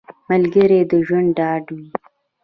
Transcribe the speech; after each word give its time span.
ملګری 0.29 0.79
د 0.91 0.93
ژوند 1.05 1.29
ډاډ 1.37 1.65
وي 1.75 1.89